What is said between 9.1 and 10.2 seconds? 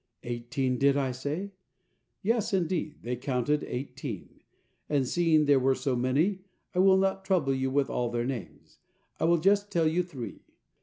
I will just tell you